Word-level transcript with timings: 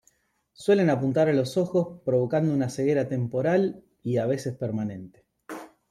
Suelen 0.53 0.89
apuntar 0.89 1.29
a 1.29 1.33
los 1.33 1.57
ojos 1.57 2.01
provocando 2.03 2.55
una 2.55 2.69
ceguera 2.69 3.07
temporal, 3.07 3.83
y 4.01 4.17
a 4.17 4.25
veces 4.25 4.55
permanente. 4.57 5.27